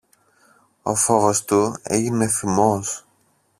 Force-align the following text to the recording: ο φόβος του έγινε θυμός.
ο 0.81 0.95
φόβος 0.95 1.45
του 1.45 1.75
έγινε 1.83 2.27
θυμός. 2.27 3.05